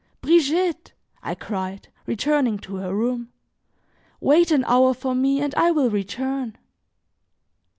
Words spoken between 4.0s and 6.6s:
"wait an hour for me and I will return."